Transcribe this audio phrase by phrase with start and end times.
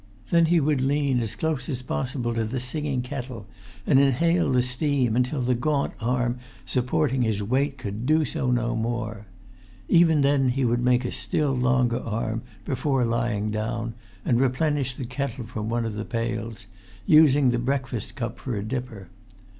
[0.31, 3.45] Then he would lean as close as possible to the singing kettle,
[3.85, 8.75] and inhale the steam until the gaunt arm supporting his weight could do so no
[8.75, 9.27] more.
[9.87, 13.93] Even then he would make a still longer arm before lying down,
[14.25, 16.65] and replenish the kettle from one of the pails,
[17.05, 19.07] using the breakfast cup for a dipper.